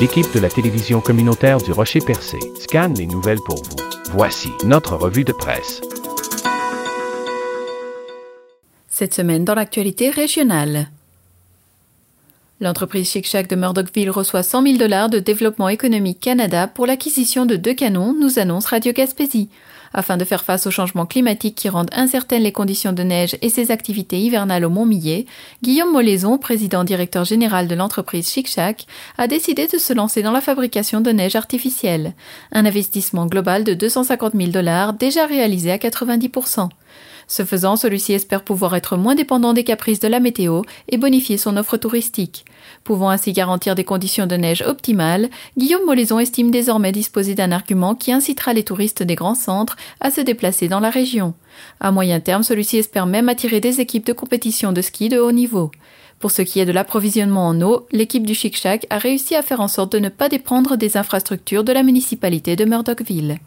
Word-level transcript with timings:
L'équipe 0.00 0.32
de 0.32 0.38
la 0.38 0.48
télévision 0.48 1.00
communautaire 1.00 1.58
du 1.58 1.72
Rocher 1.72 1.98
Percé 1.98 2.38
scanne 2.60 2.94
les 2.94 3.06
nouvelles 3.08 3.40
pour 3.44 3.56
vous. 3.56 3.76
Voici 4.12 4.48
notre 4.64 4.94
revue 4.94 5.24
de 5.24 5.32
presse. 5.32 5.80
Cette 8.88 9.12
semaine 9.12 9.44
dans 9.44 9.56
l'actualité 9.56 10.10
régionale. 10.10 10.88
L'entreprise 12.60 13.10
Chic 13.10 13.26
Shack 13.26 13.48
de 13.48 13.56
Murdochville 13.56 14.10
reçoit 14.10 14.44
100 14.44 14.62
000 14.62 14.78
dollars 14.78 15.10
de 15.10 15.18
Développement 15.18 15.68
économique 15.68 16.20
Canada 16.20 16.68
pour 16.68 16.86
l'acquisition 16.86 17.44
de 17.44 17.56
deux 17.56 17.74
canons, 17.74 18.14
nous 18.14 18.38
annonce 18.38 18.66
Radio 18.66 18.92
Gaspésie. 18.92 19.48
Afin 19.92 20.16
de 20.16 20.24
faire 20.24 20.44
face 20.44 20.66
aux 20.66 20.70
changements 20.70 21.06
climatiques 21.06 21.54
qui 21.54 21.68
rendent 21.68 21.90
incertaines 21.92 22.42
les 22.42 22.52
conditions 22.52 22.92
de 22.92 23.02
neige 23.02 23.36
et 23.42 23.48
ses 23.48 23.70
activités 23.70 24.18
hivernales 24.18 24.64
au 24.64 24.70
Mont-Millet, 24.70 25.26
Guillaume 25.62 25.92
Molaison, 25.92 26.38
président 26.38 26.84
directeur 26.84 27.24
général 27.24 27.68
de 27.68 27.74
l'entreprise 27.74 28.30
Chic 28.30 28.48
Shack, 28.48 28.86
a 29.16 29.26
décidé 29.26 29.66
de 29.66 29.78
se 29.78 29.92
lancer 29.92 30.22
dans 30.22 30.32
la 30.32 30.40
fabrication 30.40 31.00
de 31.00 31.10
neige 31.10 31.36
artificielle. 31.36 32.14
Un 32.52 32.66
investissement 32.66 33.26
global 33.26 33.64
de 33.64 33.74
250 33.74 34.34
000 34.34 34.50
dollars 34.50 34.92
déjà 34.92 35.26
réalisé 35.26 35.70
à 35.70 35.78
90 35.78 36.30
ce 37.28 37.44
faisant, 37.44 37.76
celui-ci 37.76 38.14
espère 38.14 38.42
pouvoir 38.42 38.74
être 38.74 38.96
moins 38.96 39.14
dépendant 39.14 39.52
des 39.52 39.62
caprices 39.62 40.00
de 40.00 40.08
la 40.08 40.18
météo 40.18 40.62
et 40.88 40.96
bonifier 40.96 41.36
son 41.36 41.58
offre 41.58 41.76
touristique. 41.76 42.46
Pouvant 42.84 43.10
ainsi 43.10 43.32
garantir 43.32 43.74
des 43.74 43.84
conditions 43.84 44.26
de 44.26 44.34
neige 44.34 44.64
optimales, 44.66 45.28
Guillaume 45.58 45.84
Molaison 45.84 46.18
estime 46.18 46.50
désormais 46.50 46.90
disposer 46.90 47.34
d'un 47.34 47.52
argument 47.52 47.94
qui 47.94 48.12
incitera 48.12 48.54
les 48.54 48.64
touristes 48.64 49.02
des 49.02 49.14
grands 49.14 49.34
centres 49.34 49.76
à 50.00 50.10
se 50.10 50.22
déplacer 50.22 50.68
dans 50.68 50.80
la 50.80 50.88
région. 50.88 51.34
À 51.80 51.92
moyen 51.92 52.18
terme, 52.18 52.42
celui-ci 52.42 52.78
espère 52.78 53.06
même 53.06 53.28
attirer 53.28 53.60
des 53.60 53.80
équipes 53.80 54.06
de 54.06 54.14
compétition 54.14 54.72
de 54.72 54.80
ski 54.80 55.10
de 55.10 55.18
haut 55.18 55.32
niveau. 55.32 55.70
Pour 56.18 56.30
ce 56.30 56.42
qui 56.42 56.60
est 56.60 56.66
de 56.66 56.72
l'approvisionnement 56.72 57.46
en 57.46 57.60
eau, 57.60 57.86
l'équipe 57.92 58.26
du 58.26 58.34
Chic 58.34 58.56
Shack 58.56 58.86
a 58.90 58.98
réussi 58.98 59.36
à 59.36 59.42
faire 59.42 59.60
en 59.60 59.68
sorte 59.68 59.92
de 59.92 59.98
ne 59.98 60.08
pas 60.08 60.30
dépendre 60.30 60.76
des 60.76 60.96
infrastructures 60.96 61.62
de 61.62 61.72
la 61.72 61.82
municipalité 61.82 62.56
de 62.56 62.64
Murdochville. 62.64 63.38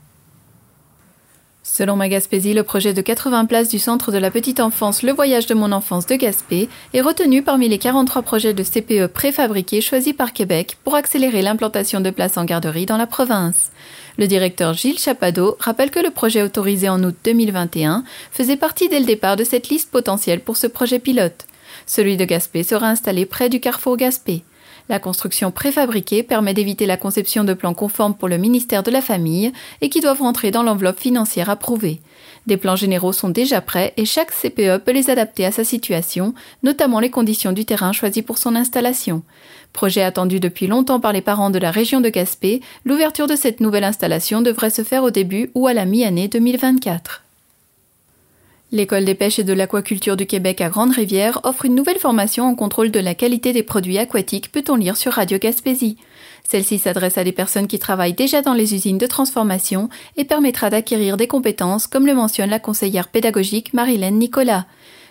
Selon 1.63 1.95
ma 1.95 2.09
Gaspésie, 2.09 2.55
le 2.55 2.63
projet 2.63 2.91
de 2.91 3.01
80 3.01 3.45
places 3.45 3.69
du 3.69 3.77
centre 3.77 4.11
de 4.11 4.17
la 4.17 4.31
petite 4.31 4.59
enfance 4.59 5.03
Le 5.03 5.11
Voyage 5.11 5.45
de 5.45 5.53
mon 5.53 5.71
enfance 5.71 6.07
de 6.07 6.15
Gaspé 6.15 6.69
est 6.95 7.01
retenu 7.01 7.43
parmi 7.43 7.69
les 7.69 7.77
43 7.77 8.23
projets 8.23 8.55
de 8.55 8.63
CPE 8.63 9.05
préfabriqués 9.05 9.79
choisis 9.79 10.13
par 10.13 10.33
Québec 10.33 10.77
pour 10.83 10.95
accélérer 10.95 11.43
l'implantation 11.43 12.01
de 12.01 12.09
places 12.09 12.37
en 12.37 12.45
garderie 12.45 12.87
dans 12.87 12.97
la 12.97 13.05
province. 13.05 13.71
Le 14.17 14.25
directeur 14.25 14.73
Gilles 14.73 14.97
Chapado 14.97 15.55
rappelle 15.59 15.91
que 15.91 15.99
le 15.99 16.09
projet 16.09 16.41
autorisé 16.41 16.89
en 16.89 17.03
août 17.03 17.15
2021 17.23 18.05
faisait 18.31 18.57
partie 18.57 18.89
dès 18.89 18.99
le 18.99 19.05
départ 19.05 19.35
de 19.35 19.43
cette 19.43 19.69
liste 19.69 19.91
potentielle 19.91 20.41
pour 20.41 20.57
ce 20.57 20.65
projet 20.65 20.97
pilote. 20.97 21.45
Celui 21.85 22.17
de 22.17 22.25
Gaspé 22.25 22.63
sera 22.63 22.87
installé 22.87 23.27
près 23.27 23.49
du 23.49 23.59
carrefour 23.59 23.97
Gaspé. 23.97 24.43
La 24.91 24.99
construction 24.99 25.51
préfabriquée 25.51 26.21
permet 26.21 26.53
d'éviter 26.53 26.85
la 26.85 26.97
conception 26.97 27.45
de 27.45 27.53
plans 27.53 27.73
conformes 27.73 28.13
pour 28.13 28.27
le 28.27 28.37
ministère 28.37 28.83
de 28.83 28.91
la 28.91 28.99
Famille 28.99 29.53
et 29.79 29.87
qui 29.87 30.01
doivent 30.01 30.19
rentrer 30.19 30.51
dans 30.51 30.63
l'enveloppe 30.63 30.99
financière 30.99 31.49
approuvée. 31.49 32.01
Des 32.45 32.57
plans 32.57 32.75
généraux 32.75 33.13
sont 33.13 33.29
déjà 33.29 33.61
prêts 33.61 33.93
et 33.95 34.03
chaque 34.03 34.33
CPE 34.33 34.83
peut 34.83 34.91
les 34.91 35.09
adapter 35.09 35.45
à 35.45 35.53
sa 35.53 35.63
situation, 35.63 36.33
notamment 36.61 36.99
les 36.99 37.09
conditions 37.09 37.53
du 37.53 37.63
terrain 37.63 37.93
choisi 37.93 38.21
pour 38.21 38.37
son 38.37 38.53
installation. 38.53 39.23
Projet 39.71 40.03
attendu 40.03 40.41
depuis 40.41 40.67
longtemps 40.67 40.99
par 40.99 41.13
les 41.13 41.21
parents 41.21 41.51
de 41.51 41.59
la 41.59 41.71
région 41.71 42.01
de 42.01 42.09
Gaspé, 42.09 42.59
l'ouverture 42.83 43.27
de 43.27 43.37
cette 43.37 43.61
nouvelle 43.61 43.85
installation 43.85 44.41
devrait 44.41 44.71
se 44.71 44.83
faire 44.83 45.05
au 45.05 45.09
début 45.09 45.51
ou 45.55 45.67
à 45.67 45.73
la 45.73 45.85
mi-année 45.85 46.27
2024. 46.27 47.23
L'école 48.73 49.03
des 49.03 49.15
pêches 49.15 49.37
et 49.37 49.43
de 49.43 49.51
l'aquaculture 49.51 50.15
du 50.15 50.25
Québec 50.25 50.61
à 50.61 50.69
Grande-Rivière 50.69 51.41
offre 51.43 51.65
une 51.65 51.75
nouvelle 51.75 51.99
formation 51.99 52.45
en 52.45 52.55
contrôle 52.55 52.89
de 52.89 53.01
la 53.01 53.15
qualité 53.15 53.51
des 53.51 53.63
produits 53.63 53.97
aquatiques, 53.97 54.49
peut-on 54.49 54.77
lire 54.77 54.95
sur 54.95 55.11
Radio 55.11 55.37
Gaspésie? 55.37 55.97
Celle-ci 56.47 56.79
s'adresse 56.79 57.17
à 57.17 57.25
des 57.25 57.33
personnes 57.33 57.67
qui 57.67 57.79
travaillent 57.79 58.13
déjà 58.13 58.41
dans 58.41 58.53
les 58.53 58.73
usines 58.73 58.97
de 58.97 59.07
transformation 59.07 59.89
et 60.15 60.23
permettra 60.23 60.69
d'acquérir 60.69 61.17
des 61.17 61.27
compétences, 61.27 61.85
comme 61.85 62.05
le 62.05 62.13
mentionne 62.13 62.49
la 62.49 62.59
conseillère 62.59 63.09
pédagogique 63.09 63.73
Marilène 63.73 64.17
Nicolas. 64.17 64.65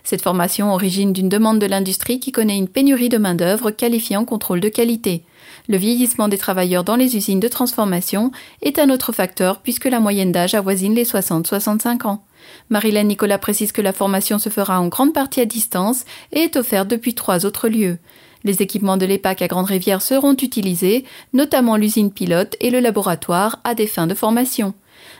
Cette 0.04 0.22
formation 0.22 0.72
origine 0.72 1.12
d'une 1.12 1.28
demande 1.28 1.58
de 1.58 1.66
l'industrie 1.66 2.18
qui 2.18 2.32
connaît 2.32 2.56
une 2.56 2.66
pénurie 2.66 3.10
de 3.10 3.18
main-d'œuvre 3.18 3.70
qualifiée 3.70 4.16
en 4.16 4.24
contrôle 4.24 4.60
de 4.60 4.70
qualité. 4.70 5.22
Le 5.68 5.76
vieillissement 5.76 6.28
des 6.28 6.38
travailleurs 6.38 6.84
dans 6.84 6.96
les 6.96 7.14
usines 7.14 7.40
de 7.40 7.48
transformation 7.48 8.32
est 8.62 8.78
un 8.78 8.88
autre 8.88 9.12
facteur 9.12 9.60
puisque 9.60 9.84
la 9.84 10.00
moyenne 10.00 10.32
d'âge 10.32 10.54
avoisine 10.54 10.94
les 10.94 11.04
60-65 11.04 12.06
ans. 12.06 12.24
Marilyn 12.68 13.04
Nicolas 13.04 13.38
précise 13.38 13.72
que 13.72 13.82
la 13.82 13.92
formation 13.92 14.38
se 14.38 14.48
fera 14.48 14.80
en 14.80 14.88
grande 14.88 15.12
partie 15.12 15.40
à 15.40 15.46
distance 15.46 16.04
et 16.32 16.40
est 16.40 16.56
offerte 16.56 16.88
depuis 16.88 17.14
trois 17.14 17.46
autres 17.46 17.68
lieux. 17.68 17.98
Les 18.44 18.62
équipements 18.62 18.96
de 18.96 19.06
l'EPAC 19.06 19.42
à 19.42 19.48
Grande-Rivière 19.48 20.00
seront 20.00 20.34
utilisés, 20.34 21.04
notamment 21.32 21.76
l'usine 21.76 22.10
pilote 22.10 22.56
et 22.60 22.70
le 22.70 22.80
laboratoire, 22.80 23.58
à 23.64 23.74
des 23.74 23.86
fins 23.86 24.06
de 24.06 24.14
formation. 24.14 24.74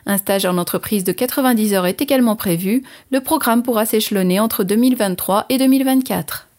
Un 0.06 0.18
stage 0.18 0.46
en 0.46 0.56
entreprise 0.56 1.04
de 1.04 1.12
90 1.12 1.74
heures 1.74 1.86
est 1.86 2.00
également 2.00 2.36
prévu. 2.36 2.82
Le 3.10 3.20
programme 3.20 3.62
pourra 3.62 3.84
s'échelonner 3.84 4.40
entre 4.40 4.64
2023 4.64 5.46
et 5.48 5.58
2024. 5.58 6.49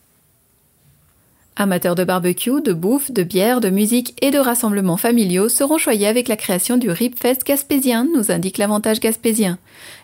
Amateurs 1.58 1.96
de 1.96 2.06
barbecue, 2.06 2.62
de 2.62 2.72
bouffe, 2.72 3.12
de 3.12 3.24
bière, 3.24 3.60
de 3.60 3.70
musique 3.70 4.18
et 4.22 4.32
de 4.32 4.40
rassemblements 4.40 4.96
familiaux 4.96 5.50
seront 5.50 5.78
choyés 5.78 6.08
avec 6.08 6.30
la 6.30 6.38
création 6.38 6.78
du 6.78 6.90
Ripfest 6.90 7.40
gaspésien, 7.46 8.08
nous 8.16 8.32
indique 8.32 8.58
l'avantage 8.58 9.02
gaspésien. 9.02 9.58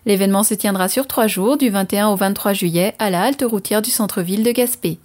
L'événement 0.06 0.44
se 0.44 0.54
tiendra 0.54 0.90
sur 0.90 1.08
trois 1.08 1.28
jours, 1.28 1.58
du 1.58 1.70
21 1.70 2.10
au 2.10 2.18
23 2.18 2.52
juillet, 2.52 2.96
à 3.00 3.10
la 3.10 3.24
halte 3.24 3.46
routière 3.48 3.82
du 3.82 3.92
centre-ville 3.92 4.44
de 4.44 4.52
Gaspé. 4.52 5.00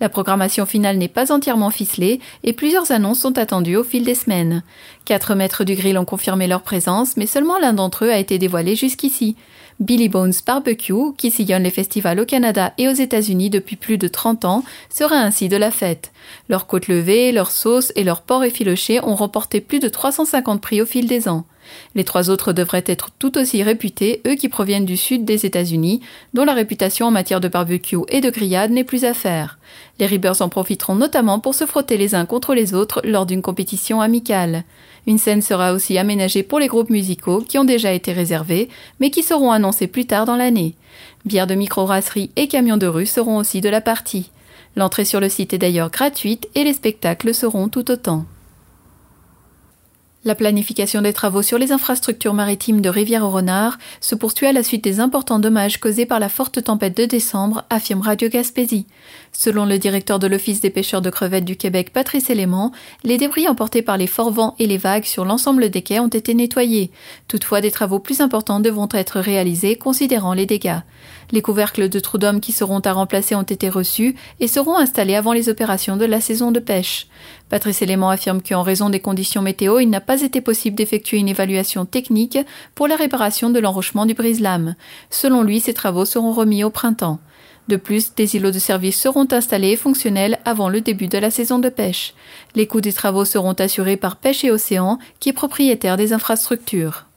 La 0.00 0.08
programmation 0.08 0.66
finale 0.66 0.98
n'est 0.98 1.08
pas 1.08 1.32
entièrement 1.32 1.70
ficelée 1.70 2.20
et 2.44 2.52
plusieurs 2.52 2.92
annonces 2.92 3.20
sont 3.20 3.36
attendues 3.36 3.76
au 3.76 3.82
fil 3.82 4.04
des 4.04 4.14
semaines. 4.14 4.62
Quatre 5.04 5.34
maîtres 5.34 5.64
du 5.64 5.74
grill 5.74 5.98
ont 5.98 6.04
confirmé 6.04 6.46
leur 6.46 6.62
présence, 6.62 7.16
mais 7.16 7.26
seulement 7.26 7.58
l'un 7.58 7.72
d'entre 7.72 8.04
eux 8.04 8.12
a 8.12 8.18
été 8.18 8.38
dévoilé 8.38 8.76
jusqu'ici. 8.76 9.34
Billy 9.80 10.08
Bones 10.08 10.32
Barbecue, 10.44 11.14
qui 11.16 11.30
sillonne 11.30 11.62
les 11.62 11.70
festivals 11.70 12.18
au 12.18 12.24
Canada 12.24 12.72
et 12.78 12.88
aux 12.88 12.92
États-Unis 12.92 13.48
depuis 13.48 13.76
plus 13.76 13.96
de 13.96 14.08
30 14.08 14.44
ans, 14.44 14.64
sera 14.90 15.16
ainsi 15.16 15.48
de 15.48 15.56
la 15.56 15.70
fête. 15.70 16.10
Leurs 16.48 16.66
côtes 16.66 16.88
levées, 16.88 17.30
leurs 17.30 17.52
sauces 17.52 17.92
et 17.94 18.02
leurs 18.02 18.22
porcs 18.22 18.44
effilochés 18.44 19.00
ont 19.04 19.14
remporté 19.14 19.60
plus 19.60 19.78
de 19.78 19.88
350 19.88 20.60
prix 20.60 20.82
au 20.82 20.86
fil 20.86 21.06
des 21.06 21.28
ans. 21.28 21.44
Les 21.94 22.04
trois 22.04 22.30
autres 22.30 22.52
devraient 22.52 22.84
être 22.86 23.10
tout 23.18 23.38
aussi 23.38 23.62
réputés, 23.62 24.22
eux 24.26 24.34
qui 24.34 24.48
proviennent 24.48 24.84
du 24.84 24.96
sud 24.96 25.24
des 25.24 25.46
États-Unis, 25.46 26.00
dont 26.34 26.44
la 26.44 26.54
réputation 26.54 27.06
en 27.06 27.10
matière 27.10 27.40
de 27.40 27.48
barbecue 27.48 27.98
et 28.08 28.20
de 28.20 28.30
grillade 28.30 28.70
n'est 28.70 28.84
plus 28.84 29.04
à 29.04 29.14
faire. 29.14 29.58
Les 29.98 30.06
Ribbers 30.06 30.42
en 30.42 30.48
profiteront 30.48 30.94
notamment 30.94 31.40
pour 31.40 31.54
se 31.54 31.66
frotter 31.66 31.96
les 31.96 32.14
uns 32.14 32.26
contre 32.26 32.54
les 32.54 32.74
autres 32.74 33.00
lors 33.04 33.26
d'une 33.26 33.42
compétition 33.42 34.00
amicale. 34.00 34.64
Une 35.06 35.18
scène 35.18 35.42
sera 35.42 35.72
aussi 35.72 35.98
aménagée 35.98 36.42
pour 36.42 36.58
les 36.58 36.66
groupes 36.68 36.90
musicaux 36.90 37.40
qui 37.40 37.58
ont 37.58 37.64
déjà 37.64 37.92
été 37.92 38.12
réservés, 38.12 38.68
mais 39.00 39.10
qui 39.10 39.22
seront 39.22 39.50
annoncés 39.50 39.86
plus 39.86 40.06
tard 40.06 40.26
dans 40.26 40.36
l'année. 40.36 40.74
Bières 41.24 41.46
de 41.46 41.54
microbrasserie 41.54 42.30
et 42.36 42.48
camions 42.48 42.76
de 42.76 42.86
rue 42.86 43.06
seront 43.06 43.38
aussi 43.38 43.60
de 43.60 43.68
la 43.68 43.80
partie. 43.80 44.30
L'entrée 44.76 45.04
sur 45.04 45.20
le 45.20 45.28
site 45.28 45.54
est 45.54 45.58
d'ailleurs 45.58 45.90
gratuite 45.90 46.48
et 46.54 46.62
les 46.62 46.74
spectacles 46.74 47.34
seront 47.34 47.68
tout 47.68 47.90
autant. 47.90 48.24
La 50.28 50.34
planification 50.34 51.00
des 51.00 51.14
travaux 51.14 51.40
sur 51.40 51.56
les 51.56 51.72
infrastructures 51.72 52.34
maritimes 52.34 52.82
de 52.82 52.90
Rivière-au-Renard 52.90 53.78
se 54.02 54.14
poursuit 54.14 54.46
à 54.46 54.52
la 54.52 54.62
suite 54.62 54.84
des 54.84 55.00
importants 55.00 55.38
dommages 55.38 55.80
causés 55.80 56.04
par 56.04 56.20
la 56.20 56.28
forte 56.28 56.62
tempête 56.62 56.94
de 56.98 57.06
décembre, 57.06 57.64
affirme 57.70 58.02
Radio 58.02 58.28
Gaspésie. 58.28 58.86
Selon 59.32 59.64
le 59.64 59.78
directeur 59.78 60.18
de 60.18 60.26
l'Office 60.26 60.60
des 60.60 60.68
pêcheurs 60.68 61.00
de 61.00 61.08
crevettes 61.08 61.46
du 61.46 61.56
Québec, 61.56 61.94
Patrice 61.94 62.28
Élément, 62.28 62.72
les 63.04 63.16
débris 63.16 63.48
emportés 63.48 63.80
par 63.80 63.96
les 63.96 64.06
forts 64.06 64.30
vents 64.30 64.54
et 64.58 64.66
les 64.66 64.76
vagues 64.76 65.06
sur 65.06 65.24
l'ensemble 65.24 65.70
des 65.70 65.80
quais 65.80 65.98
ont 65.98 66.08
été 66.08 66.34
nettoyés. 66.34 66.90
Toutefois, 67.26 67.62
des 67.62 67.70
travaux 67.70 67.98
plus 67.98 68.20
importants 68.20 68.60
devront 68.60 68.88
être 68.92 69.20
réalisés 69.20 69.76
considérant 69.76 70.34
les 70.34 70.44
dégâts. 70.44 70.80
Les 71.30 71.42
couvercles 71.42 71.90
de 71.90 72.00
trous 72.00 72.16
d'hommes 72.16 72.40
qui 72.40 72.52
seront 72.52 72.80
à 72.80 72.92
remplacer 72.92 73.34
ont 73.34 73.42
été 73.42 73.68
reçus 73.68 74.14
et 74.40 74.48
seront 74.48 74.76
installés 74.76 75.14
avant 75.14 75.34
les 75.34 75.50
opérations 75.50 75.98
de 75.98 76.06
la 76.06 76.22
saison 76.22 76.52
de 76.52 76.58
pêche. 76.58 77.06
Patrice 77.50 77.82
Élément 77.82 78.08
affirme 78.08 78.40
qu'en 78.40 78.62
raison 78.62 78.88
des 78.88 79.00
conditions 79.00 79.42
météo, 79.42 79.78
il 79.78 79.90
n'a 79.90 80.00
pas 80.00 80.22
été 80.22 80.40
possible 80.40 80.76
d'effectuer 80.76 81.18
une 81.18 81.28
évaluation 81.28 81.84
technique 81.84 82.38
pour 82.74 82.88
la 82.88 82.96
réparation 82.96 83.50
de 83.50 83.58
l'enrochement 83.58 84.06
du 84.06 84.14
brise-lame. 84.14 84.74
Selon 85.10 85.42
lui, 85.42 85.60
ces 85.60 85.74
travaux 85.74 86.06
seront 86.06 86.32
remis 86.32 86.64
au 86.64 86.70
printemps. 86.70 87.18
De 87.68 87.76
plus, 87.76 88.14
des 88.14 88.36
îlots 88.36 88.50
de 88.50 88.58
service 88.58 88.98
seront 88.98 89.28
installés 89.30 89.72
et 89.72 89.76
fonctionnels 89.76 90.38
avant 90.46 90.70
le 90.70 90.80
début 90.80 91.08
de 91.08 91.18
la 91.18 91.30
saison 91.30 91.58
de 91.58 91.68
pêche. 91.68 92.14
Les 92.54 92.66
coûts 92.66 92.80
des 92.80 92.94
travaux 92.94 93.26
seront 93.26 93.52
assurés 93.52 93.98
par 93.98 94.16
Pêche 94.16 94.44
et 94.44 94.50
Océan, 94.50 94.98
qui 95.20 95.28
est 95.28 95.34
propriétaire 95.34 95.98
des 95.98 96.14
infrastructures. 96.14 97.07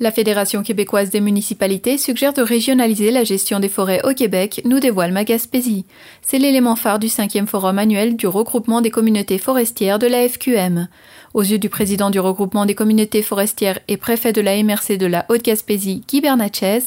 La 0.00 0.10
Fédération 0.10 0.64
québécoise 0.64 1.10
des 1.10 1.20
municipalités 1.20 1.98
suggère 1.98 2.32
de 2.32 2.42
régionaliser 2.42 3.12
la 3.12 3.22
gestion 3.22 3.60
des 3.60 3.68
forêts 3.68 4.00
au 4.02 4.12
Québec, 4.12 4.60
nous 4.64 4.80
dévoile 4.80 5.12
Magaspésie. 5.12 5.84
C'est 6.20 6.40
l'élément 6.40 6.74
phare 6.74 6.98
du 6.98 7.08
cinquième 7.08 7.46
forum 7.46 7.78
annuel 7.78 8.16
du 8.16 8.26
regroupement 8.26 8.80
des 8.80 8.90
communautés 8.90 9.38
forestières 9.38 10.00
de 10.00 10.08
la 10.08 10.28
FQM. 10.28 10.88
Aux 11.32 11.42
yeux 11.42 11.60
du 11.60 11.68
président 11.68 12.10
du 12.10 12.18
regroupement 12.18 12.66
des 12.66 12.74
communautés 12.74 13.22
forestières 13.22 13.78
et 13.86 13.96
préfet 13.96 14.32
de 14.32 14.40
la 14.40 14.60
MRC 14.60 14.98
de 14.98 15.06
la 15.06 15.26
Haute-Gaspésie, 15.28 16.02
Guy 16.08 16.20
Bernatchez, 16.20 16.80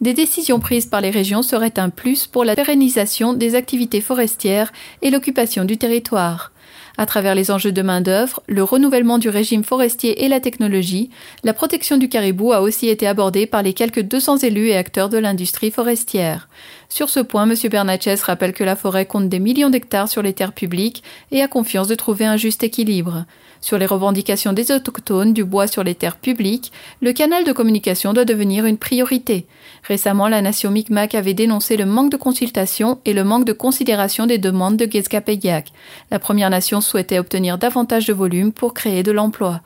des 0.00 0.14
décisions 0.14 0.58
prises 0.58 0.86
par 0.86 1.02
les 1.02 1.10
régions 1.10 1.42
seraient 1.42 1.78
un 1.78 1.90
plus 1.90 2.26
pour 2.26 2.46
la 2.46 2.56
pérennisation 2.56 3.34
des 3.34 3.56
activités 3.56 4.00
forestières 4.00 4.72
et 5.02 5.10
l'occupation 5.10 5.66
du 5.66 5.76
territoire. 5.76 6.53
À 6.96 7.06
travers 7.06 7.34
les 7.34 7.50
enjeux 7.50 7.72
de 7.72 7.82
main-d'œuvre, 7.82 8.40
le 8.46 8.62
renouvellement 8.62 9.18
du 9.18 9.28
régime 9.28 9.64
forestier 9.64 10.24
et 10.24 10.28
la 10.28 10.38
technologie, 10.38 11.10
la 11.42 11.52
protection 11.52 11.96
du 11.96 12.08
caribou 12.08 12.52
a 12.52 12.60
aussi 12.60 12.88
été 12.88 13.08
abordée 13.08 13.46
par 13.46 13.62
les 13.62 13.72
quelques 13.72 14.02
200 14.02 14.38
élus 14.38 14.68
et 14.68 14.76
acteurs 14.76 15.08
de 15.08 15.18
l'industrie 15.18 15.72
forestière. 15.72 16.48
Sur 16.88 17.08
ce 17.08 17.20
point, 17.20 17.48
M. 17.48 17.54
Bernatchez 17.70 18.14
rappelle 18.22 18.52
que 18.52 18.64
la 18.64 18.76
forêt 18.76 19.06
compte 19.06 19.28
des 19.28 19.38
millions 19.38 19.70
d'hectares 19.70 20.08
sur 20.08 20.22
les 20.22 20.32
terres 20.32 20.52
publiques 20.52 21.02
et 21.30 21.42
a 21.42 21.48
confiance 21.48 21.88
de 21.88 21.94
trouver 21.94 22.24
un 22.24 22.36
juste 22.36 22.62
équilibre. 22.62 23.24
Sur 23.60 23.78
les 23.78 23.86
revendications 23.86 24.52
des 24.52 24.70
autochtones 24.72 25.32
du 25.32 25.42
bois 25.42 25.66
sur 25.66 25.82
les 25.82 25.94
terres 25.94 26.18
publiques, 26.18 26.70
le 27.00 27.14
canal 27.14 27.44
de 27.44 27.52
communication 27.52 28.12
doit 28.12 28.26
devenir 28.26 28.66
une 28.66 28.76
priorité. 28.76 29.46
Récemment, 29.84 30.28
la 30.28 30.42
nation 30.42 30.70
Mi'kmaq 30.70 31.14
avait 31.14 31.32
dénoncé 31.32 31.78
le 31.78 31.86
manque 31.86 32.12
de 32.12 32.18
consultation 32.18 32.98
et 33.06 33.14
le 33.14 33.24
manque 33.24 33.46
de 33.46 33.54
considération 33.54 34.26
des 34.26 34.36
demandes 34.36 34.76
de 34.76 34.84
Gezkapeyak. 34.84 35.72
La 36.10 36.18
Première 36.18 36.50
Nation 36.50 36.82
souhaitait 36.82 37.18
obtenir 37.18 37.56
davantage 37.56 38.06
de 38.06 38.12
volume 38.12 38.52
pour 38.52 38.74
créer 38.74 39.02
de 39.02 39.12
l'emploi. 39.12 39.62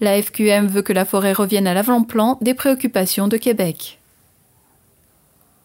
La 0.00 0.22
FQM 0.22 0.68
veut 0.68 0.82
que 0.82 0.92
la 0.92 1.04
forêt 1.04 1.32
revienne 1.32 1.66
à 1.66 1.74
l'avant-plan 1.74 2.38
des 2.42 2.54
préoccupations 2.54 3.26
de 3.26 3.36
Québec. 3.36 3.98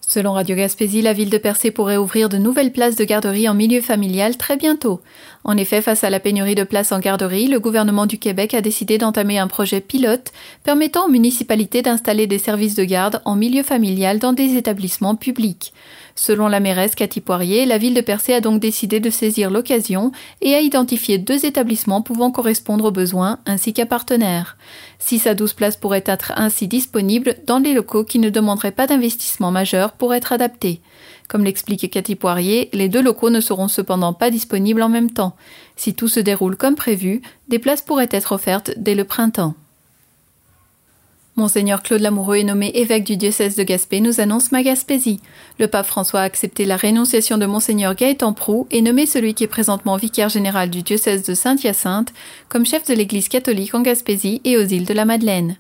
Selon 0.10 0.32
Radio 0.32 0.56
Gaspésie, 0.56 1.02
la 1.02 1.12
ville 1.12 1.30
de 1.30 1.38
Percé 1.38 1.70
pourrait 1.70 1.98
ouvrir 1.98 2.30
de 2.30 2.38
nouvelles 2.38 2.72
places 2.72 2.96
de 2.96 3.04
garderie 3.04 3.50
en 3.50 3.54
milieu 3.54 3.82
familial 3.82 4.38
très 4.38 4.56
bientôt. 4.56 5.02
En 5.44 5.58
effet, 5.58 5.82
face 5.82 6.06
à 6.06 6.10
la 6.10 6.22
pénurie 6.22 6.56
de 6.56 6.64
places 6.64 6.94
en 6.94 7.00
garderie, 7.00 7.50
le 7.50 7.60
gouvernement 7.60 8.06
du 8.06 8.18
Québec 8.18 8.54
a 8.54 8.62
décidé 8.62 8.98
d'entamer 8.98 9.38
un 9.38 9.48
projet 9.48 9.82
pilote 9.82 10.32
permettant 10.64 11.08
aux 11.08 11.10
municipalités 11.10 11.82
d'installer 11.82 12.26
des 12.26 12.38
services 12.38 12.76
de 12.76 12.86
garde 12.86 13.22
en 13.26 13.36
milieu 13.36 13.64
familial 13.64 14.18
dans 14.18 14.32
des 14.32 14.56
établissements 14.56 15.18
publics. 15.18 15.74
Selon 16.20 16.48
la 16.48 16.60
mairesse 16.60 16.96
Cathy 16.96 17.22
Poirier, 17.22 17.68
la 17.68 17.78
ville 17.78 17.94
de 17.94 18.02
Percé 18.02 18.34
a 18.34 18.42
donc 18.42 18.60
décidé 18.60 19.00
de 19.00 19.12
saisir 19.12 19.52
l'occasion 19.52 20.12
et 20.42 20.56
a 20.56 20.62
identifié 20.62 21.20
deux 21.20 21.46
établissements 21.46 22.02
pouvant 22.02 22.32
correspondre 22.32 22.86
aux 22.86 22.92
besoins 22.92 23.38
ainsi 23.46 23.72
qu'à 23.72 23.86
partenaires. 23.86 24.58
6 24.98 25.28
à 25.28 25.36
12 25.36 25.54
places 25.54 25.78
pourraient 25.78 26.04
être 26.08 26.34
ainsi 26.36 26.68
disponibles 26.68 27.36
dans 27.46 27.60
les 27.60 27.76
locaux 27.76 28.04
qui 28.04 28.18
ne 28.18 28.32
demanderaient 28.32 28.72
pas 28.72 28.88
d'investissement 28.88 29.52
majeur 29.52 29.92
pour 29.92 30.16
être 30.16 30.34
adaptés. 30.34 30.82
Comme 31.28 31.44
l'explique 31.44 31.92
Cathy 31.92 32.16
Poirier, 32.16 32.72
les 32.74 32.90
deux 32.90 33.04
locaux 33.04 33.30
ne 33.30 33.40
seront 33.40 33.68
cependant 33.68 34.14
pas 34.14 34.32
disponibles 34.32 34.82
en 34.82 34.90
même 34.90 35.12
temps. 35.12 35.36
Si 35.76 35.94
tout 35.94 36.08
se 36.08 36.20
déroule 36.20 36.58
comme 36.58 36.76
prévu, 36.76 37.22
des 37.48 37.60
places 37.60 37.84
pourraient 37.84 38.10
être 38.10 38.32
offertes 38.32 38.72
dès 38.78 38.96
le 38.96 39.04
printemps. 39.04 39.54
Monseigneur 41.40 41.84
Claude 41.84 42.02
Lamoureux 42.02 42.38
est 42.38 42.44
nommé 42.44 42.72
évêque 42.74 43.04
du 43.04 43.16
diocèse 43.16 43.56
de 43.56 43.62
Gaspé, 43.62 44.02
nous 44.02 44.20
annonce 44.20 44.52
ma 44.52 44.64
Gaspésie. 44.64 45.20
Le 45.60 45.68
pape 45.68 45.86
François 45.86 46.22
a 46.22 46.24
accepté 46.24 46.66
la 46.66 46.78
rénonciation 46.78 47.38
de 47.38 47.46
Monseigneur 47.46 47.94
Gaëtan 47.94 48.34
Prou 48.34 48.66
et 48.72 48.82
nommé 48.82 49.06
celui 49.06 49.36
qui 49.36 49.44
est 49.44 49.48
présentement 49.48 49.98
vicaire 49.98 50.30
général 50.30 50.72
du 50.72 50.82
diocèse 50.82 51.22
de 51.22 51.36
Saint-Hyacinthe 51.36 52.12
comme 52.50 52.66
chef 52.66 52.88
de 52.88 52.96
l'église 52.96 53.30
catholique 53.30 53.76
en 53.76 53.82
Gaspésie 53.82 54.42
et 54.46 54.58
aux 54.58 54.66
îles 54.66 54.88
de 54.88 54.96
la 54.96 55.06
Madeleine. 55.06 55.58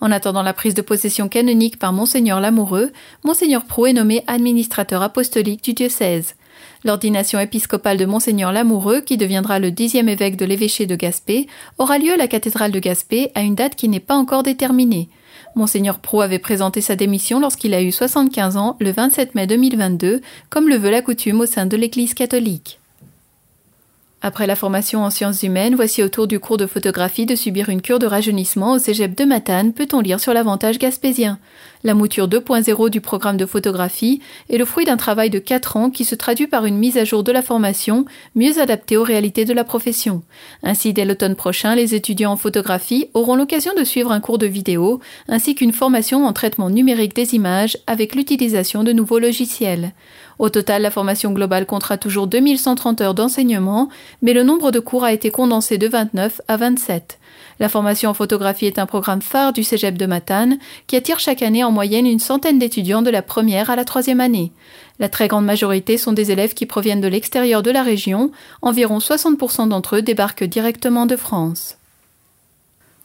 En 0.00 0.10
attendant 0.10 0.42
la 0.42 0.54
prise 0.54 0.72
de 0.72 0.80
possession 0.80 1.28
canonique 1.28 1.78
par 1.78 1.92
Monseigneur 1.92 2.40
Lamoureux, 2.40 2.90
Monseigneur 3.22 3.66
Prou 3.66 3.84
est 3.84 3.92
nommé 3.92 4.24
administrateur 4.28 5.02
apostolique 5.02 5.62
du 5.62 5.74
diocèse. 5.74 6.36
L'ordination 6.84 7.38
épiscopale 7.38 7.98
de 7.98 8.06
Monseigneur 8.06 8.50
Lamoureux, 8.50 9.02
qui 9.02 9.18
deviendra 9.18 9.58
le 9.58 9.72
dixième 9.72 10.08
évêque 10.08 10.36
de 10.36 10.46
l'évêché 10.46 10.86
de 10.86 10.96
Gaspé, 10.96 11.48
aura 11.76 11.98
lieu 11.98 12.12
à 12.12 12.16
la 12.16 12.28
cathédrale 12.28 12.72
de 12.72 12.78
Gaspé 12.78 13.30
à 13.34 13.42
une 13.42 13.56
date 13.56 13.74
qui 13.74 13.90
n'est 13.90 14.00
pas 14.00 14.16
encore 14.16 14.42
déterminée. 14.42 15.10
Monseigneur 15.58 15.98
Pro 15.98 16.20
avait 16.20 16.38
présenté 16.38 16.80
sa 16.80 16.96
démission 16.96 17.40
lorsqu'il 17.40 17.74
a 17.74 17.82
eu 17.82 17.92
75 17.92 18.56
ans 18.56 18.76
le 18.80 18.92
27 18.92 19.34
mai 19.34 19.46
2022, 19.46 20.22
comme 20.50 20.68
le 20.68 20.76
veut 20.76 20.90
la 20.90 21.02
coutume 21.02 21.40
au 21.40 21.46
sein 21.46 21.66
de 21.66 21.76
l'Église 21.76 22.14
catholique. 22.14 22.77
Après 24.20 24.48
la 24.48 24.56
formation 24.56 25.04
en 25.04 25.10
sciences 25.10 25.44
humaines, 25.44 25.76
voici 25.76 26.02
autour 26.02 26.26
du 26.26 26.40
cours 26.40 26.56
de 26.56 26.66
photographie 26.66 27.24
de 27.24 27.36
subir 27.36 27.68
une 27.68 27.80
cure 27.80 28.00
de 28.00 28.06
rajeunissement 28.06 28.72
au 28.72 28.78
cégep 28.80 29.16
de 29.16 29.24
Matane, 29.24 29.72
peut-on 29.72 30.00
lire 30.00 30.18
sur 30.18 30.34
l'avantage 30.34 30.80
gaspésien? 30.80 31.38
La 31.84 31.94
mouture 31.94 32.26
2.0 32.26 32.90
du 32.90 33.00
programme 33.00 33.36
de 33.36 33.46
photographie 33.46 34.20
est 34.50 34.58
le 34.58 34.64
fruit 34.64 34.84
d'un 34.84 34.96
travail 34.96 35.30
de 35.30 35.38
4 35.38 35.76
ans 35.76 35.90
qui 35.90 36.04
se 36.04 36.16
traduit 36.16 36.48
par 36.48 36.64
une 36.64 36.78
mise 36.78 36.98
à 36.98 37.04
jour 37.04 37.22
de 37.22 37.30
la 37.30 37.42
formation, 37.42 38.06
mieux 38.34 38.60
adaptée 38.60 38.96
aux 38.96 39.04
réalités 39.04 39.44
de 39.44 39.52
la 39.52 39.62
profession. 39.62 40.24
Ainsi, 40.64 40.92
dès 40.92 41.04
l'automne 41.04 41.36
prochain, 41.36 41.76
les 41.76 41.94
étudiants 41.94 42.32
en 42.32 42.36
photographie 42.36 43.10
auront 43.14 43.36
l'occasion 43.36 43.72
de 43.78 43.84
suivre 43.84 44.10
un 44.10 44.18
cours 44.18 44.38
de 44.38 44.46
vidéo, 44.46 44.98
ainsi 45.28 45.54
qu'une 45.54 45.72
formation 45.72 46.26
en 46.26 46.32
traitement 46.32 46.70
numérique 46.70 47.14
des 47.14 47.36
images 47.36 47.78
avec 47.86 48.16
l'utilisation 48.16 48.82
de 48.82 48.92
nouveaux 48.92 49.20
logiciels. 49.20 49.92
Au 50.38 50.50
total, 50.50 50.82
la 50.82 50.90
formation 50.90 51.32
globale 51.32 51.66
comptera 51.66 51.98
toujours 51.98 52.28
2130 52.28 53.00
heures 53.00 53.14
d'enseignement, 53.14 53.88
mais 54.22 54.32
le 54.32 54.44
nombre 54.44 54.70
de 54.70 54.78
cours 54.78 55.02
a 55.02 55.12
été 55.12 55.30
condensé 55.30 55.78
de 55.78 55.88
29 55.88 56.40
à 56.46 56.56
27. 56.56 57.18
La 57.58 57.68
formation 57.68 58.10
en 58.10 58.14
photographie 58.14 58.66
est 58.66 58.78
un 58.78 58.86
programme 58.86 59.20
phare 59.20 59.52
du 59.52 59.64
Cégep 59.64 59.98
de 59.98 60.06
Matane 60.06 60.58
qui 60.86 60.94
attire 60.94 61.18
chaque 61.18 61.42
année 61.42 61.64
en 61.64 61.72
moyenne 61.72 62.06
une 62.06 62.20
centaine 62.20 62.60
d'étudiants 62.60 63.02
de 63.02 63.10
la 63.10 63.22
première 63.22 63.68
à 63.70 63.76
la 63.76 63.84
troisième 63.84 64.20
année. 64.20 64.52
La 65.00 65.08
très 65.08 65.26
grande 65.26 65.44
majorité 65.44 65.96
sont 65.96 66.12
des 66.12 66.30
élèves 66.30 66.54
qui 66.54 66.66
proviennent 66.66 67.00
de 67.00 67.08
l'extérieur 67.08 67.64
de 67.64 67.72
la 67.72 67.82
région, 67.82 68.30
environ 68.62 68.98
60% 68.98 69.68
d'entre 69.68 69.96
eux 69.96 70.02
débarquent 70.02 70.44
directement 70.44 71.06
de 71.06 71.16
France. 71.16 71.77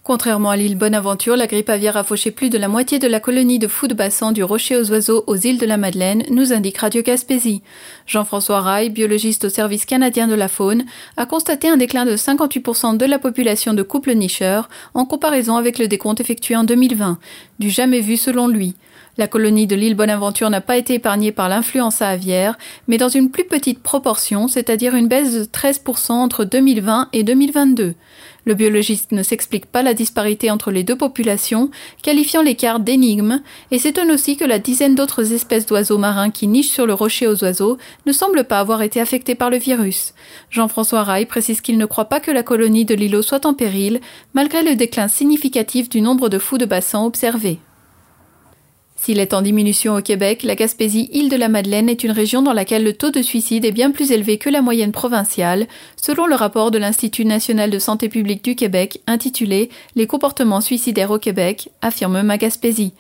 Contrairement 0.04 0.50
à 0.50 0.58
l'île 0.58 0.76
Bonaventure, 0.76 1.38
la 1.38 1.48
grippe 1.48 1.70
aviaire 1.70 1.96
a 1.96 2.04
fauché 2.04 2.30
plus 2.30 2.50
de 2.50 2.58
la 2.58 2.68
moitié 2.68 3.00
de 3.00 3.08
la 3.08 3.22
colonie 3.22 3.58
de 3.58 3.70
fous 3.70 3.88
de 3.88 3.94
bassin 3.94 4.34
du 4.34 4.44
Rocher 4.44 4.76
aux 4.76 4.92
Oiseaux 4.92 5.24
aux 5.28 5.38
îles 5.38 5.58
de 5.58 5.66
la 5.66 5.78
Madeleine, 5.78 6.24
nous 6.30 6.52
indique 6.52 6.80
Radio 6.80 7.02
Gaspésie. 7.02 7.62
Jean-François 8.06 8.60
Rail, 8.60 8.90
biologiste 8.90 9.46
au 9.46 9.50
service 9.50 9.86
canadien 9.86 10.28
de 10.28 10.36
la 10.36 10.50
faune, 10.50 10.84
a 11.16 11.26
constaté 11.26 11.70
un 11.70 11.78
déclin 11.78 12.04
de 12.04 12.18
58% 12.18 12.98
de 12.98 13.06
la 13.06 13.18
population 13.18 13.74
de 13.74 13.82
couples 13.82 14.14
nicheurs 14.14 14.68
en 14.94 15.06
comparaison 15.06 15.56
avec 15.56 15.80
le 15.80 15.88
décompte 15.88 16.20
effectué 16.20 16.58
en 16.58 16.66
2020, 16.66 17.18
du 17.60 17.70
jamais 17.70 18.02
vu 18.02 18.18
selon 18.18 18.50
lui. 18.50 18.76
La 19.16 19.28
colonie 19.28 19.68
de 19.68 19.76
l'île 19.76 19.94
Bonaventure 19.94 20.50
n'a 20.50 20.60
pas 20.60 20.76
été 20.76 20.96
épargnée 20.96 21.32
par 21.32 21.48
l'influenza 21.48 22.08
aviaire, 22.08 22.58
mais 22.88 22.98
dans 22.98 23.10
une 23.10 23.30
plus 23.30 23.44
petite 23.44 23.84
proportion, 23.84 24.48
c'est-à-dire 24.48 24.96
une 24.96 25.08
baisse 25.08 25.34
de 25.36 25.44
13% 25.44 26.14
entre 26.14 26.46
2020 26.46 27.10
et 27.14 27.22
2022. 27.22 27.94
Le 28.46 28.54
biologiste 28.56 29.12
ne 29.12 29.22
s'explique 29.22 29.68
pas 29.68 29.84
la 29.84 29.94
disparité 29.94 30.50
entre 30.50 30.72
les 30.72 30.84
deux 30.84 30.96
populations, 30.96 31.70
qualifiant 32.02 32.42
l'écart 32.42 32.80
d'énigme, 32.80 33.44
et 33.70 33.78
s'étonne 33.78 34.10
aussi 34.10 34.36
que 34.36 34.46
la 34.46 34.58
dizaine 34.58 34.96
d'autres 34.96 35.32
espèces 35.32 35.68
d'oiseaux 35.68 36.00
marins 36.00 36.32
qui 36.32 36.48
nichent 36.48 36.72
sur 36.72 36.88
le 36.88 36.96
rocher 36.96 37.28
aux 37.28 37.44
oiseaux 37.44 37.78
ne 38.08 38.12
semblent 38.14 38.46
pas 38.46 38.60
avoir 38.60 38.82
été 38.82 39.00
affectées 39.00 39.36
par 39.36 39.52
le 39.52 39.58
virus. 39.58 40.16
Jean-François 40.50 41.04
Rail 41.04 41.28
précise 41.28 41.62
qu'il 41.62 41.78
ne 41.78 41.86
croit 41.86 42.06
pas 42.06 42.20
que 42.20 42.32
la 42.32 42.42
colonie 42.42 42.86
de 42.86 42.96
l'îlot 42.96 43.22
soit 43.22 43.46
en 43.46 43.54
péril, 43.54 44.02
malgré 44.34 44.64
le 44.64 44.76
déclin 44.76 45.08
significatif 45.08 45.88
du 45.88 46.02
nombre 46.02 46.30
de 46.30 46.40
fous 46.40 46.58
de 46.58 46.66
bassin 46.66 47.04
observés. 47.04 47.60
S'il 48.96 49.20
est 49.20 49.34
en 49.34 49.42
diminution 49.42 49.96
au 49.96 50.02
Québec, 50.02 50.44
la 50.44 50.56
Gaspésie-Île-de-la-Madeleine 50.56 51.90
est 51.90 52.04
une 52.04 52.12
région 52.12 52.42
dans 52.42 52.54
laquelle 52.54 52.84
le 52.84 52.94
taux 52.94 53.12
de 53.12 53.22
suicide 53.22 53.66
est 53.66 53.72
bien 53.72 53.92
plus 53.92 54.12
élevé 54.12 54.38
que 54.38 54.50
la 54.50 54.62
moyenne 54.62 54.92
provinciale, 54.92 55.68
selon 55.98 56.26
le 56.26 56.36
rapport 56.36 56.72
de 56.72 56.78
l'Institut 56.78 57.26
national 57.26 57.70
de 57.70 57.80
santé 57.80 58.08
publique 58.08 58.44
du 58.44 58.56
Québec 58.56 59.02
intitulé 59.08 59.70
Les 59.96 60.08
comportements 60.08 60.62
suicidaires 60.62 61.12
au 61.12 61.20
Québec, 61.20 61.70
affirme 61.82 62.22
ma 62.22 62.38
Gaspésie. 62.38 62.94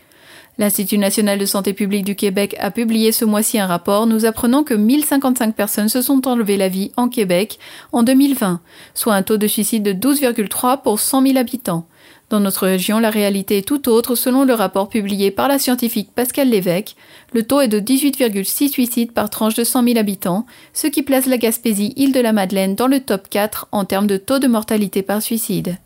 L'Institut 0.59 0.99
national 0.99 1.39
de 1.39 1.45
santé 1.45 1.73
publique 1.73 2.05
du 2.05 2.15
Québec 2.15 2.55
a 2.59 2.69
publié 2.69 3.11
ce 3.11 3.25
mois-ci 3.25 3.57
un 3.57 3.65
rapport 3.65 4.05
nous 4.05 4.25
apprenant 4.25 4.63
que 4.63 4.75
1055 4.75 5.55
personnes 5.55 5.89
se 5.89 6.01
sont 6.01 6.27
enlevées 6.27 6.57
la 6.57 6.69
vie 6.69 6.91
en 6.95 7.09
Québec 7.09 7.57
en 7.91 8.03
2020, 8.03 8.61
soit 8.93 9.15
un 9.15 9.23
taux 9.23 9.37
de 9.37 9.47
suicide 9.47 9.83
de 9.83 9.93
12,3 9.93 10.81
pour 10.83 10.99
100 10.99 11.25
000 11.27 11.37
habitants. 11.37 11.87
Dans 12.29 12.39
notre 12.39 12.65
région, 12.65 12.99
la 12.99 13.09
réalité 13.09 13.59
est 13.59 13.67
tout 13.67 13.89
autre 13.89 14.15
selon 14.15 14.43
le 14.43 14.53
rapport 14.53 14.89
publié 14.89 15.29
par 15.29 15.47
la 15.47 15.59
scientifique 15.59 16.09
Pascal 16.15 16.49
Lévesque. 16.49 16.95
Le 17.33 17.43
taux 17.43 17.61
est 17.61 17.67
de 17.67 17.79
18,6 17.79 18.69
suicides 18.69 19.11
par 19.11 19.29
tranche 19.29 19.53
de 19.53 19.63
100 19.63 19.83
000 19.83 19.97
habitants, 19.99 20.45
ce 20.73 20.87
qui 20.87 21.03
place 21.03 21.27
la 21.27 21.37
Gaspésie-Île-de-la-Madeleine 21.37 22.75
dans 22.75 22.87
le 22.87 23.01
top 23.01 23.29
4 23.29 23.67
en 23.71 23.85
termes 23.85 24.07
de 24.07 24.17
taux 24.17 24.39
de 24.39 24.47
mortalité 24.47 25.03
par 25.03 25.21
suicide. 25.21 25.77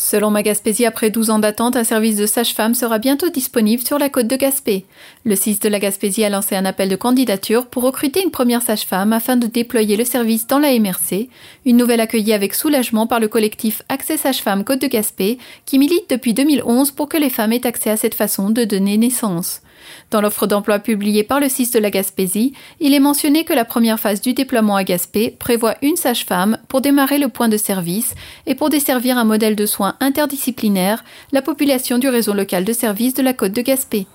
Selon 0.00 0.30
Magaspésie, 0.30 0.86
après 0.86 1.10
12 1.10 1.30
ans 1.30 1.40
d'attente, 1.40 1.74
un 1.74 1.82
service 1.82 2.16
de 2.16 2.24
sage-femme 2.24 2.76
sera 2.76 3.00
bientôt 3.00 3.30
disponible 3.30 3.82
sur 3.82 3.98
la 3.98 4.08
côte 4.08 4.28
de 4.28 4.36
Gaspé. 4.36 4.84
Le 5.24 5.34
6 5.34 5.58
de 5.58 5.68
la 5.68 5.80
Gaspésie 5.80 6.22
a 6.22 6.28
lancé 6.28 6.54
un 6.54 6.64
appel 6.64 6.88
de 6.88 6.94
candidature 6.94 7.66
pour 7.66 7.82
recruter 7.82 8.22
une 8.22 8.30
première 8.30 8.62
sage-femme 8.62 9.12
afin 9.12 9.34
de 9.34 9.48
déployer 9.48 9.96
le 9.96 10.04
service 10.04 10.46
dans 10.46 10.60
la 10.60 10.78
MRC, 10.78 11.28
une 11.66 11.76
nouvelle 11.76 12.00
accueillie 12.00 12.32
avec 12.32 12.54
soulagement 12.54 13.08
par 13.08 13.18
le 13.18 13.26
collectif 13.26 13.82
Accès 13.88 14.16
Sage-Femme 14.16 14.62
Côte 14.62 14.80
de 14.80 14.86
Gaspé, 14.86 15.36
qui 15.66 15.80
milite 15.80 16.08
depuis 16.08 16.32
2011 16.32 16.92
pour 16.92 17.08
que 17.08 17.16
les 17.16 17.28
femmes 17.28 17.52
aient 17.52 17.66
accès 17.66 17.90
à 17.90 17.96
cette 17.96 18.14
façon 18.14 18.50
de 18.50 18.62
donner 18.62 18.98
naissance. 18.98 19.62
Dans 20.10 20.20
l'offre 20.20 20.46
d'emploi 20.46 20.78
publiée 20.78 21.22
par 21.22 21.40
le 21.40 21.48
CIS 21.48 21.70
de 21.70 21.78
la 21.78 21.90
Gaspésie, 21.90 22.52
il 22.80 22.94
est 22.94 23.00
mentionné 23.00 23.44
que 23.44 23.52
la 23.52 23.64
première 23.64 24.00
phase 24.00 24.20
du 24.20 24.34
déploiement 24.34 24.76
à 24.76 24.84
Gaspé 24.84 25.34
prévoit 25.38 25.76
une 25.82 25.96
sage-femme 25.96 26.58
pour 26.68 26.80
démarrer 26.80 27.18
le 27.18 27.28
point 27.28 27.48
de 27.48 27.56
service 27.56 28.14
et 28.46 28.54
pour 28.54 28.70
desservir 28.70 29.18
un 29.18 29.24
modèle 29.24 29.56
de 29.56 29.66
soins 29.66 29.96
interdisciplinaire 30.00 31.04
la 31.32 31.42
population 31.42 31.98
du 31.98 32.08
réseau 32.08 32.34
local 32.34 32.64
de 32.64 32.72
services 32.72 33.14
de 33.14 33.22
la 33.22 33.32
côte 33.32 33.52
de 33.52 33.62
Gaspé. 33.62 34.06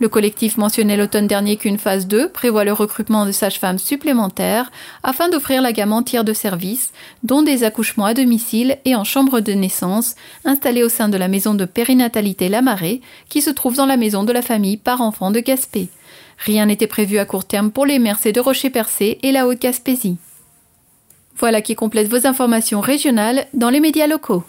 Le 0.00 0.08
collectif 0.08 0.56
mentionnait 0.56 0.96
l'automne 0.96 1.26
dernier 1.26 1.56
qu'une 1.56 1.76
phase 1.76 2.06
2 2.06 2.30
prévoit 2.30 2.64
le 2.64 2.72
recrutement 2.72 3.26
de 3.26 3.32
sages-femmes 3.32 3.78
supplémentaires 3.78 4.72
afin 5.02 5.28
d'offrir 5.28 5.60
la 5.60 5.72
gamme 5.72 5.92
entière 5.92 6.24
de 6.24 6.32
services, 6.32 6.92
dont 7.22 7.42
des 7.42 7.64
accouchements 7.64 8.06
à 8.06 8.14
domicile 8.14 8.78
et 8.86 8.96
en 8.96 9.04
chambre 9.04 9.40
de 9.40 9.52
naissance, 9.52 10.14
installés 10.46 10.82
au 10.82 10.88
sein 10.88 11.10
de 11.10 11.18
la 11.18 11.28
maison 11.28 11.52
de 11.52 11.66
périnatalité 11.66 12.48
Lamarée, 12.48 13.02
qui 13.28 13.42
se 13.42 13.50
trouve 13.50 13.76
dans 13.76 13.84
la 13.84 13.98
maison 13.98 14.24
de 14.24 14.32
la 14.32 14.40
famille 14.40 14.78
par 14.78 15.02
enfant 15.02 15.30
de 15.30 15.40
Gaspé. 15.40 15.88
Rien 16.38 16.64
n'était 16.64 16.86
prévu 16.86 17.18
à 17.18 17.26
court 17.26 17.44
terme 17.44 17.70
pour 17.70 17.84
les 17.84 17.98
Mercés 17.98 18.32
de 18.32 18.40
Rocher-Percé 18.40 19.18
et 19.22 19.32
la 19.32 19.46
Haute-Gaspésie. 19.46 20.16
Voilà 21.36 21.60
qui 21.60 21.74
complète 21.74 22.08
vos 22.08 22.26
informations 22.26 22.80
régionales 22.80 23.46
dans 23.52 23.68
les 23.68 23.80
médias 23.80 24.06
locaux. 24.06 24.44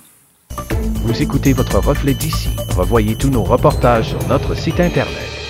Vous 1.03 1.21
écoutez 1.21 1.51
votre 1.51 1.77
reflet 1.79 2.13
d'ici. 2.13 2.49
Revoyez 2.77 3.15
tous 3.15 3.29
nos 3.29 3.43
reportages 3.43 4.09
sur 4.09 4.27
notre 4.29 4.55
site 4.55 4.79
Internet. 4.79 5.40